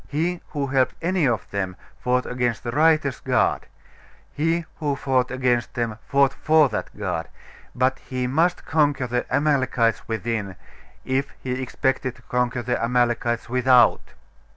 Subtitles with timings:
[0.07, 3.67] He who helped any of them fought against the righteous God:
[4.33, 7.27] he who fought against them fought for that God;
[7.75, 10.55] but he must conquer the Amalekites within,
[11.05, 14.13] if he expected to conquer the Amalekites without.